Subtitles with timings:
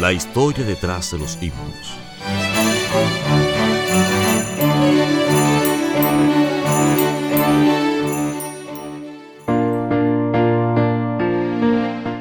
[0.00, 1.98] La historia detrás de los himnos.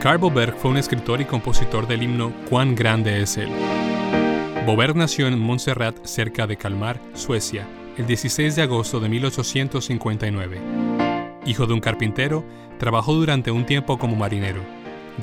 [0.08, 3.50] Carl Boberg fue un escritor y compositor del himno Cuán grande es él.
[4.66, 10.62] Boberg nació en Montserrat, cerca de Kalmar, Suecia, el 16 de agosto de 1859.
[11.46, 12.44] Hijo de un carpintero,
[12.80, 14.62] trabajó durante un tiempo como marinero.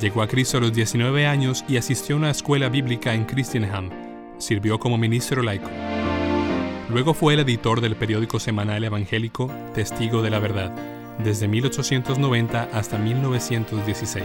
[0.00, 3.90] Llegó a Cristo a los 19 años y asistió a una escuela bíblica en Christianham.
[4.38, 5.70] Sirvió como ministro laico.
[6.90, 10.74] Luego fue el editor del periódico semanal evangélico Testigo de la Verdad,
[11.22, 14.24] desde 1890 hasta 1916.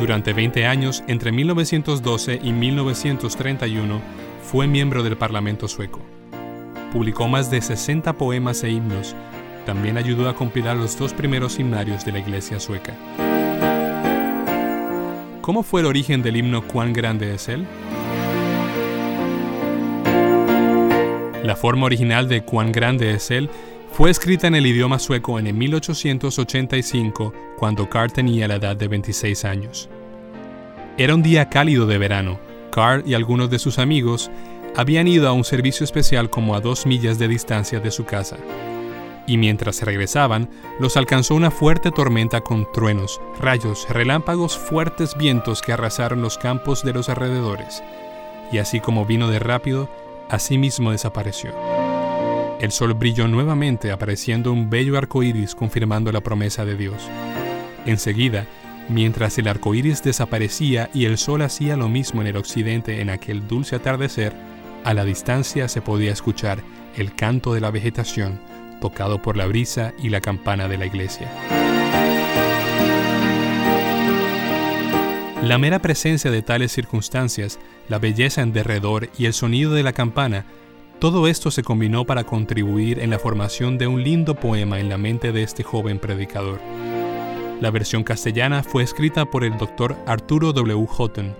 [0.00, 4.00] Durante 20 años, entre 1912 y 1931,
[4.42, 6.00] fue miembro del Parlamento sueco.
[6.92, 9.14] Publicó más de 60 poemas e himnos
[9.66, 12.94] también ayudó a compilar los dos primeros himnarios de la iglesia sueca.
[15.42, 17.66] ¿Cómo fue el origen del himno Cuán grande es Él?
[21.42, 23.50] La forma original de Cuán grande es Él
[23.92, 28.88] fue escrita en el idioma sueco en el 1885, cuando Carl tenía la edad de
[28.88, 29.88] 26 años.
[30.96, 32.38] Era un día cálido de verano.
[32.70, 34.30] Carl y algunos de sus amigos
[34.76, 38.36] habían ido a un servicio especial como a dos millas de distancia de su casa
[39.26, 40.48] y mientras regresaban,
[40.78, 46.84] los alcanzó una fuerte tormenta con truenos, rayos, relámpagos, fuertes vientos que arrasaron los campos
[46.84, 47.82] de los alrededores.
[48.52, 49.88] Y así como vino de rápido,
[50.28, 51.52] así mismo desapareció.
[52.60, 57.08] El sol brilló nuevamente, apareciendo un bello arco iris confirmando la promesa de Dios.
[57.84, 58.46] Enseguida,
[58.88, 63.10] mientras el arco iris desaparecía y el sol hacía lo mismo en el occidente en
[63.10, 64.32] aquel dulce atardecer,
[64.84, 66.62] a la distancia se podía escuchar
[66.96, 68.38] el canto de la vegetación
[68.80, 71.30] tocado por la brisa y la campana de la iglesia.
[75.42, 79.92] La mera presencia de tales circunstancias, la belleza en derredor y el sonido de la
[79.92, 80.44] campana,
[80.98, 84.98] todo esto se combinó para contribuir en la formación de un lindo poema en la
[84.98, 86.58] mente de este joven predicador.
[87.60, 90.86] La versión castellana fue escrita por el doctor Arturo W.
[90.86, 91.34] Houghton,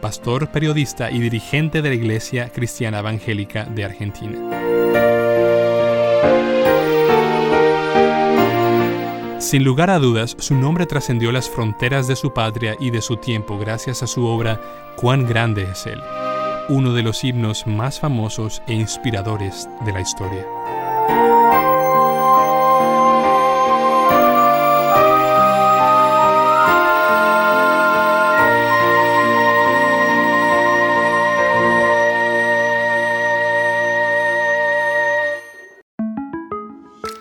[0.00, 4.38] pastor, periodista y dirigente de la Iglesia Cristiana Evangélica de Argentina.
[9.50, 13.16] Sin lugar a dudas, su nombre trascendió las fronteras de su patria y de su
[13.16, 14.60] tiempo gracias a su obra
[14.94, 16.00] Cuán grande es Él,
[16.68, 20.46] uno de los himnos más famosos e inspiradores de la historia.